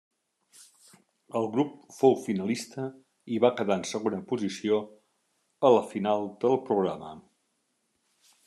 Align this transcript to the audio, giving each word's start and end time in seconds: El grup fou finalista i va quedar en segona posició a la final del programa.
El 1.39 1.49
grup 1.55 1.75
fou 1.97 2.15
finalista 2.21 2.87
i 3.35 3.39
va 3.45 3.53
quedar 3.61 3.77
en 3.81 3.85
segona 3.91 4.23
posició 4.33 4.81
a 5.71 5.75
la 5.79 5.87
final 5.95 6.29
del 6.47 6.61
programa. 6.71 7.17